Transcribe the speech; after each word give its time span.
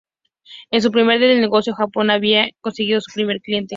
En 0.71 0.81
su 0.81 0.89
primer 0.89 1.19
día 1.19 1.27
en 1.27 1.35
el 1.35 1.41
negocio 1.41 1.75
Jones 1.77 2.09
había 2.15 2.47
conseguido 2.61 3.01
su 3.01 3.13
primer 3.13 3.39
cliente. 3.39 3.69